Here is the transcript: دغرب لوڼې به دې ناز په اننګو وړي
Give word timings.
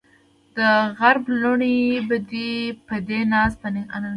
دغرب 0.55 1.23
لوڼې 1.41 1.75
به 2.89 2.97
دې 3.09 3.19
ناز 3.31 3.51
په 3.61 3.67
اننګو 3.67 3.97
وړي 4.01 4.09